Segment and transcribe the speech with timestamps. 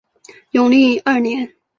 [0.53, 1.53] 永历二年。